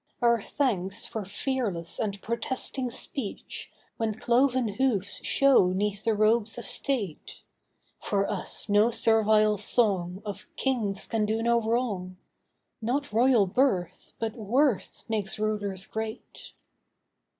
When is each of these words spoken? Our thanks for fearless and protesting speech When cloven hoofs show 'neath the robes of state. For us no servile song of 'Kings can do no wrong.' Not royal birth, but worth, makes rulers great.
Our 0.19 0.41
thanks 0.41 1.05
for 1.05 1.25
fearless 1.25 1.99
and 1.99 2.19
protesting 2.23 2.89
speech 2.89 3.69
When 3.97 4.15
cloven 4.19 4.67
hoofs 4.67 5.23
show 5.23 5.67
'neath 5.67 6.05
the 6.05 6.15
robes 6.15 6.57
of 6.57 6.65
state. 6.65 7.43
For 7.99 8.27
us 8.27 8.67
no 8.67 8.89
servile 8.89 9.57
song 9.57 10.23
of 10.25 10.47
'Kings 10.55 11.05
can 11.05 11.27
do 11.27 11.43
no 11.43 11.61
wrong.' 11.61 12.17
Not 12.81 13.13
royal 13.13 13.45
birth, 13.45 14.13
but 14.17 14.33
worth, 14.35 15.03
makes 15.07 15.37
rulers 15.37 15.85
great. 15.85 16.53